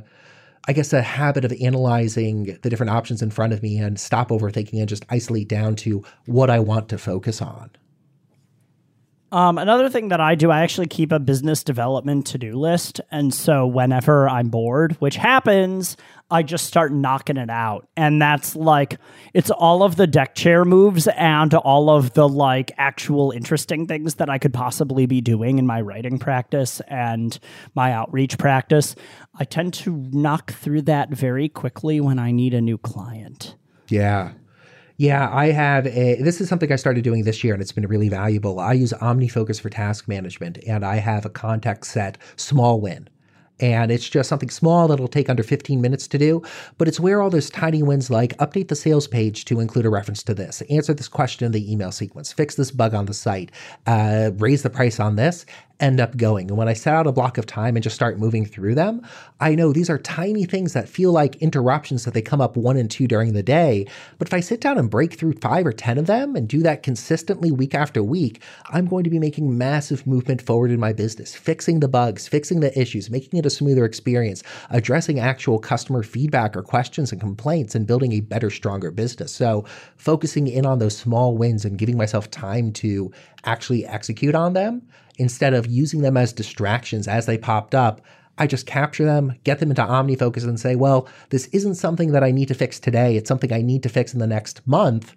I 0.66 0.72
guess 0.72 0.92
a 0.92 1.02
habit 1.02 1.44
of 1.44 1.52
analyzing 1.60 2.58
the 2.62 2.70
different 2.70 2.90
options 2.90 3.20
in 3.20 3.30
front 3.30 3.52
of 3.52 3.62
me 3.62 3.78
and 3.78 4.00
stop 4.00 4.30
overthinking 4.30 4.80
and 4.80 4.88
just 4.88 5.04
isolate 5.10 5.48
down 5.48 5.76
to 5.76 6.02
what 6.24 6.48
I 6.48 6.58
want 6.58 6.88
to 6.88 6.98
focus 6.98 7.42
on. 7.42 7.70
Um, 9.34 9.58
another 9.58 9.88
thing 9.90 10.10
that 10.10 10.20
I 10.20 10.36
do, 10.36 10.52
I 10.52 10.62
actually 10.62 10.86
keep 10.86 11.10
a 11.10 11.18
business 11.18 11.64
development 11.64 12.24
to 12.28 12.38
do 12.38 12.52
list. 12.56 13.00
And 13.10 13.34
so 13.34 13.66
whenever 13.66 14.28
I'm 14.28 14.48
bored, 14.48 14.92
which 15.00 15.16
happens, 15.16 15.96
I 16.30 16.44
just 16.44 16.66
start 16.66 16.92
knocking 16.92 17.36
it 17.36 17.50
out. 17.50 17.88
And 17.96 18.22
that's 18.22 18.54
like, 18.54 18.96
it's 19.32 19.50
all 19.50 19.82
of 19.82 19.96
the 19.96 20.06
deck 20.06 20.36
chair 20.36 20.64
moves 20.64 21.08
and 21.08 21.52
all 21.52 21.90
of 21.90 22.12
the 22.12 22.28
like 22.28 22.70
actual 22.78 23.32
interesting 23.32 23.88
things 23.88 24.14
that 24.14 24.30
I 24.30 24.38
could 24.38 24.54
possibly 24.54 25.04
be 25.06 25.20
doing 25.20 25.58
in 25.58 25.66
my 25.66 25.80
writing 25.80 26.20
practice 26.20 26.80
and 26.86 27.36
my 27.74 27.90
outreach 27.90 28.38
practice. 28.38 28.94
I 29.34 29.42
tend 29.42 29.74
to 29.74 29.96
knock 30.12 30.52
through 30.52 30.82
that 30.82 31.08
very 31.08 31.48
quickly 31.48 32.00
when 32.00 32.20
I 32.20 32.30
need 32.30 32.54
a 32.54 32.60
new 32.60 32.78
client. 32.78 33.56
Yeah. 33.88 34.34
Yeah, 34.96 35.28
I 35.32 35.46
have 35.46 35.86
a. 35.88 36.22
This 36.22 36.40
is 36.40 36.48
something 36.48 36.70
I 36.70 36.76
started 36.76 37.02
doing 37.02 37.24
this 37.24 37.42
year, 37.42 37.52
and 37.52 37.60
it's 37.60 37.72
been 37.72 37.86
really 37.86 38.08
valuable. 38.08 38.60
I 38.60 38.74
use 38.74 38.92
OmniFocus 38.92 39.60
for 39.60 39.68
task 39.68 40.06
management, 40.06 40.58
and 40.68 40.84
I 40.84 40.96
have 40.96 41.24
a 41.26 41.30
context 41.30 41.90
set 41.90 42.16
small 42.36 42.80
win. 42.80 43.08
And 43.60 43.92
it's 43.92 44.08
just 44.08 44.28
something 44.28 44.50
small 44.50 44.88
that'll 44.88 45.06
take 45.06 45.30
under 45.30 45.44
15 45.44 45.80
minutes 45.80 46.08
to 46.08 46.18
do, 46.18 46.42
but 46.76 46.88
it's 46.88 46.98
where 46.98 47.22
all 47.22 47.30
those 47.30 47.50
tiny 47.50 47.84
wins 47.84 48.10
like 48.10 48.36
update 48.38 48.66
the 48.66 48.74
sales 48.74 49.06
page 49.06 49.44
to 49.44 49.60
include 49.60 49.86
a 49.86 49.90
reference 49.90 50.24
to 50.24 50.34
this, 50.34 50.60
answer 50.70 50.92
this 50.92 51.06
question 51.06 51.46
in 51.46 51.52
the 51.52 51.72
email 51.72 51.92
sequence, 51.92 52.32
fix 52.32 52.56
this 52.56 52.72
bug 52.72 52.94
on 52.94 53.06
the 53.06 53.14
site, 53.14 53.52
uh, 53.86 54.32
raise 54.38 54.64
the 54.64 54.70
price 54.70 54.98
on 54.98 55.14
this, 55.14 55.46
end 55.80 56.00
up 56.00 56.16
going. 56.16 56.48
And 56.48 56.56
when 56.56 56.68
I 56.68 56.72
set 56.72 56.94
out 56.94 57.06
a 57.06 57.12
block 57.12 57.36
of 57.36 57.46
time 57.46 57.76
and 57.76 57.82
just 57.82 57.96
start 57.96 58.18
moving 58.18 58.46
through 58.46 58.74
them, 58.74 59.02
I 59.40 59.54
know 59.54 59.72
these 59.72 59.90
are 59.90 59.98
tiny 59.98 60.44
things 60.44 60.72
that 60.72 60.88
feel 60.88 61.12
like 61.12 61.36
interruptions 61.36 62.04
that 62.04 62.14
they 62.14 62.22
come 62.22 62.40
up 62.40 62.56
one 62.56 62.76
and 62.76 62.90
two 62.90 63.08
during 63.08 63.32
the 63.32 63.42
day. 63.42 63.86
But 64.18 64.28
if 64.28 64.34
I 64.34 64.40
sit 64.40 64.60
down 64.60 64.78
and 64.78 64.88
break 64.88 65.14
through 65.14 65.34
five 65.34 65.66
or 65.66 65.72
10 65.72 65.98
of 65.98 66.06
them 66.06 66.36
and 66.36 66.48
do 66.48 66.62
that 66.62 66.82
consistently 66.82 67.50
week 67.50 67.74
after 67.74 68.02
week, 68.02 68.40
I'm 68.70 68.86
going 68.86 69.04
to 69.04 69.10
be 69.10 69.18
making 69.18 69.58
massive 69.58 70.06
movement 70.06 70.42
forward 70.42 70.70
in 70.70 70.78
my 70.78 70.92
business, 70.92 71.34
fixing 71.34 71.80
the 71.80 71.88
bugs, 71.88 72.28
fixing 72.28 72.60
the 72.60 72.78
issues, 72.78 73.10
making 73.10 73.38
it 73.38 73.46
a 73.46 73.50
smoother 73.50 73.84
experience, 73.84 74.42
addressing 74.70 75.18
actual 75.18 75.58
customer 75.58 76.02
feedback 76.02 76.56
or 76.56 76.62
questions 76.62 77.10
and 77.10 77.20
complaints, 77.20 77.74
and 77.74 77.86
building 77.86 78.12
a 78.12 78.20
better, 78.20 78.50
stronger 78.50 78.92
business. 78.92 79.34
So 79.34 79.64
focusing 79.96 80.46
in 80.46 80.66
on 80.66 80.78
those 80.78 80.96
small 80.96 81.36
wins 81.36 81.64
and 81.64 81.78
giving 81.78 81.96
myself 81.96 82.30
time 82.30 82.72
to 82.74 83.12
actually 83.44 83.84
execute 83.86 84.34
on 84.34 84.52
them 84.52 84.82
instead 85.18 85.54
of 85.54 85.66
using 85.66 86.02
them 86.02 86.16
as 86.16 86.32
distractions 86.32 87.08
as 87.08 87.26
they 87.26 87.38
popped 87.38 87.74
up. 87.74 88.00
I 88.36 88.46
just 88.46 88.66
capture 88.66 89.04
them, 89.04 89.34
get 89.44 89.60
them 89.60 89.70
into 89.70 89.82
OmniFocus, 89.82 90.44
and 90.44 90.58
say, 90.58 90.74
well, 90.74 91.08
this 91.30 91.46
isn't 91.48 91.76
something 91.76 92.10
that 92.12 92.24
I 92.24 92.32
need 92.32 92.48
to 92.48 92.54
fix 92.54 92.80
today. 92.80 93.16
It's 93.16 93.28
something 93.28 93.52
I 93.52 93.62
need 93.62 93.82
to 93.84 93.88
fix 93.88 94.12
in 94.12 94.18
the 94.18 94.26
next 94.26 94.66
month. 94.66 95.14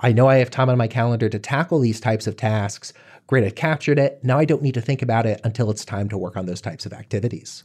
I 0.00 0.12
know 0.12 0.28
I 0.28 0.36
have 0.36 0.50
time 0.50 0.68
on 0.68 0.76
my 0.76 0.88
calendar 0.88 1.28
to 1.28 1.38
tackle 1.38 1.78
these 1.78 2.00
types 2.00 2.26
of 2.26 2.36
tasks. 2.36 2.92
Great, 3.28 3.44
I 3.44 3.50
captured 3.50 3.98
it. 3.98 4.18
Now 4.22 4.38
I 4.38 4.44
don't 4.44 4.62
need 4.62 4.74
to 4.74 4.80
think 4.80 5.00
about 5.00 5.26
it 5.26 5.40
until 5.44 5.70
it's 5.70 5.84
time 5.84 6.08
to 6.08 6.18
work 6.18 6.36
on 6.36 6.46
those 6.46 6.60
types 6.60 6.86
of 6.86 6.92
activities. 6.92 7.64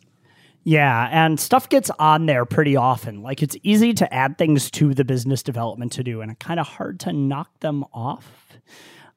Yeah, 0.64 1.10
and 1.12 1.40
stuff 1.40 1.70
gets 1.70 1.90
on 1.98 2.28
there 2.28 2.46
pretty 2.46 2.76
often. 2.76 3.24
Like 3.24 3.42
it's 3.42 3.56
easy 3.64 3.94
to 3.96 4.14
add 4.14 4.38
things 4.38 4.70
to 4.72 4.94
the 4.94 5.04
business 5.04 5.42
development 5.42 5.92
to 5.94 6.04
do, 6.04 6.22
and 6.22 6.38
kind 6.40 6.60
of 6.60 6.68
hard 6.68 7.00
to 7.02 7.14
knock 7.14 7.60
them 7.60 7.84
off. 7.94 8.54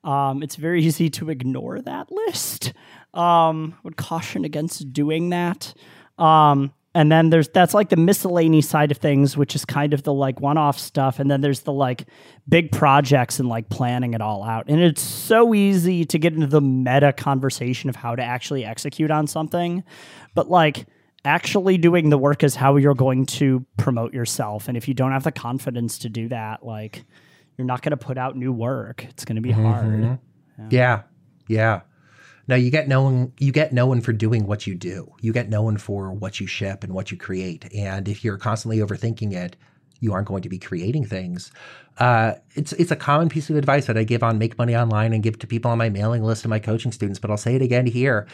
Um, 0.05 0.43
it's 0.43 0.57
very 0.57 0.85
easy 0.85 1.11
to 1.11 1.31
ignore 1.31 1.81
that 1.81 2.13
list. 2.13 2.73
Um, 3.15 3.77
would 3.83 3.97
caution 3.97 4.45
against 4.45 4.93
doing 4.93 5.31
that. 5.31 5.75
Um, 6.19 6.73
and 6.97 7.11
then 7.11 7.31
there's 7.31 7.49
that's 7.49 7.75
like 7.75 7.89
the 7.89 7.97
miscellaneous 7.97 8.69
side 8.69 8.93
of 8.93 8.99
things, 8.99 9.37
which 9.37 9.57
is 9.57 9.65
kind 9.65 9.93
of 9.93 10.05
the 10.05 10.13
like 10.13 10.41
one-off 10.41 10.79
stuff. 10.79 11.19
And 11.19 11.29
then 11.29 11.41
there's 11.41 11.61
the 11.61 11.73
like 11.73 12.07
big 12.49 12.71
projects 12.71 13.41
and 13.41 13.49
like 13.49 13.69
planning 13.69 14.15
it 14.15 14.21
all 14.21 14.45
out. 14.45 14.69
And 14.69 14.81
it's 14.81 15.03
so 15.03 15.55
easy 15.55 16.05
to 16.05 16.19
get 16.19 16.35
into 16.35 16.47
the 16.47 16.61
meta 16.61 17.13
conversation 17.13 17.91
of 17.91 17.97
how 17.97 18.15
to 18.15 18.23
actually 18.23 18.65
execute 18.65 19.11
on 19.11 19.27
something, 19.27 19.83
but 20.35 20.49
like 20.49 20.87
actually 21.25 21.79
doing 21.79 22.11
the 22.11 22.19
work 22.19 22.45
is 22.45 22.55
how 22.55 22.77
you're 22.77 22.95
going 22.95 23.27
to 23.27 23.65
promote 23.77 24.15
yourself. 24.15 24.69
And 24.69 24.77
if 24.77 24.87
you 24.87 24.95
don't 24.95 25.13
have 25.13 25.25
the 25.25 25.33
confidence 25.33 25.99
to 25.99 26.09
do 26.09 26.29
that, 26.29 26.65
like 26.65 27.05
you're 27.57 27.67
not 27.67 27.83
going 27.83 27.91
to 27.91 27.97
put 27.97 28.19
out 28.19 28.37
new 28.37 28.53
work. 28.53 29.05
It's 29.05 29.25
going 29.25 29.37
to 29.37 29.43
be 29.43 29.51
mm-hmm. 29.51 29.65
hard. 29.65 30.19
Yeah. 30.59 30.67
yeah. 30.71 31.03
yeah. 31.49 31.81
Now 32.47 32.57
you 32.57 32.71
get 32.71 32.89
known 32.89 33.33
you 33.39 33.53
get 33.53 33.73
known 33.73 34.01
for 34.01 34.13
doing 34.13 34.47
what 34.47 34.67
you 34.67 34.75
do. 34.75 35.11
You 35.21 35.33
get 35.33 35.49
known 35.49 35.79
for 35.79 36.13
what 36.13 36.41
you 36.41 36.47
ship 36.47 36.85
and 36.85 36.93
what 36.93 37.11
you 37.11 37.17
create. 37.17 37.73
And 37.75 38.07
if 38.07 38.23
you're 38.23 38.37
constantly 38.37 38.79
overthinking 38.79 39.33
it, 39.33 39.57
you 40.01 40.13
aren't 40.13 40.29
going 40.29 40.43
to 40.43 40.49
be 40.51 40.59
creating 40.59 41.07
things. 41.07 41.51
Uh, 41.99 42.35
it's 42.55 42.73
it's 42.75 42.91
a 42.91 42.97
common 42.97 43.31
piece 43.31 43.49
of 43.49 43.57
advice 43.57 43.87
that 43.87 43.97
I 43.97 44.05
give 44.05 44.23
on 44.23 44.37
Make 44.37 44.59
Money 44.59 44.77
Online 44.77 45.15
and 45.15 45.23
give 45.23 45.39
to 45.39 45.47
people 45.47 45.71
on 45.71 45.79
my 45.79 45.89
mailing 45.89 46.23
list 46.23 46.45
and 46.45 46.51
my 46.51 46.59
coaching 46.59 46.93
students, 46.93 47.19
but 47.19 47.31
I'll 47.31 47.39
say 47.39 47.55
it 47.55 47.63
again 47.63 47.87
here. 47.87 48.27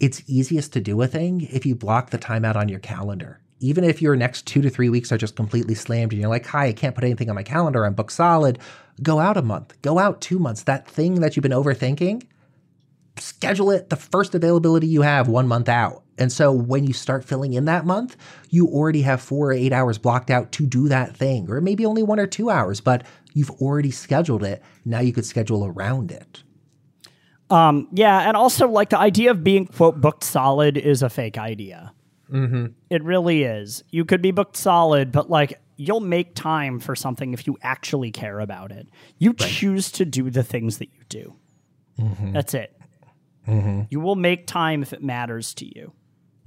It's 0.00 0.22
easiest 0.26 0.72
to 0.74 0.80
do 0.80 1.02
a 1.02 1.06
thing 1.06 1.46
if 1.50 1.66
you 1.66 1.74
block 1.74 2.10
the 2.10 2.18
time 2.18 2.44
out 2.44 2.56
on 2.56 2.68
your 2.68 2.78
calendar 2.78 3.40
even 3.60 3.84
if 3.84 4.00
your 4.00 4.16
next 4.16 4.46
two 4.46 4.62
to 4.62 4.70
three 4.70 4.88
weeks 4.88 5.10
are 5.12 5.18
just 5.18 5.36
completely 5.36 5.74
slammed 5.74 6.12
and 6.12 6.20
you're 6.20 6.30
like, 6.30 6.46
hi, 6.46 6.66
I 6.66 6.72
can't 6.72 6.94
put 6.94 7.04
anything 7.04 7.28
on 7.28 7.36
my 7.36 7.42
calendar, 7.42 7.84
I'm 7.84 7.94
booked 7.94 8.12
solid, 8.12 8.58
go 9.02 9.18
out 9.18 9.36
a 9.36 9.42
month, 9.42 9.80
go 9.82 9.98
out 9.98 10.20
two 10.20 10.38
months. 10.38 10.62
That 10.62 10.88
thing 10.88 11.16
that 11.16 11.36
you've 11.36 11.42
been 11.42 11.52
overthinking, 11.52 12.24
schedule 13.18 13.70
it 13.70 13.90
the 13.90 13.96
first 13.96 14.34
availability 14.34 14.86
you 14.86 15.02
have 15.02 15.28
one 15.28 15.48
month 15.48 15.68
out. 15.68 16.02
And 16.18 16.32
so 16.32 16.52
when 16.52 16.84
you 16.84 16.92
start 16.92 17.24
filling 17.24 17.52
in 17.54 17.64
that 17.66 17.86
month, 17.86 18.16
you 18.50 18.66
already 18.66 19.02
have 19.02 19.20
four 19.20 19.50
or 19.50 19.52
eight 19.52 19.72
hours 19.72 19.98
blocked 19.98 20.30
out 20.30 20.50
to 20.52 20.66
do 20.66 20.88
that 20.88 21.16
thing, 21.16 21.48
or 21.48 21.60
maybe 21.60 21.86
only 21.86 22.02
one 22.02 22.18
or 22.18 22.26
two 22.26 22.50
hours, 22.50 22.80
but 22.80 23.04
you've 23.34 23.50
already 23.50 23.90
scheduled 23.90 24.42
it. 24.42 24.62
Now 24.84 25.00
you 25.00 25.12
could 25.12 25.26
schedule 25.26 25.64
around 25.64 26.10
it. 26.10 26.42
Um, 27.50 27.88
yeah, 27.92 28.28
and 28.28 28.36
also 28.36 28.68
like 28.68 28.90
the 28.90 28.98
idea 28.98 29.30
of 29.30 29.42
being 29.42 29.66
quote 29.66 30.00
booked 30.00 30.24
solid 30.24 30.76
is 30.76 31.02
a 31.02 31.08
fake 31.08 31.38
idea. 31.38 31.92
Mm-hmm. 32.30 32.66
It 32.90 33.02
really 33.04 33.42
is. 33.42 33.84
You 33.90 34.04
could 34.04 34.22
be 34.22 34.30
booked 34.30 34.56
solid, 34.56 35.12
but 35.12 35.30
like 35.30 35.60
you'll 35.76 36.00
make 36.00 36.34
time 36.34 36.80
for 36.80 36.94
something 36.94 37.32
if 37.32 37.46
you 37.46 37.56
actually 37.62 38.10
care 38.10 38.40
about 38.40 38.72
it. 38.72 38.88
You 39.18 39.30
right. 39.30 39.38
choose 39.38 39.90
to 39.92 40.04
do 40.04 40.30
the 40.30 40.42
things 40.42 40.78
that 40.78 40.88
you 40.92 41.02
do. 41.08 41.34
Mm-hmm. 41.98 42.32
That's 42.32 42.54
it. 42.54 42.78
Mm-hmm. 43.46 43.82
You 43.90 44.00
will 44.00 44.16
make 44.16 44.46
time 44.46 44.82
if 44.82 44.92
it 44.92 45.02
matters 45.02 45.54
to 45.54 45.66
you. 45.66 45.92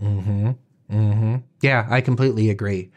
Mm-hmm. 0.01 0.51
Mm-hmm. 0.91 1.35
Yeah, 1.61 1.87
I 1.89 2.01
completely 2.01 2.49
agree. 2.49 2.91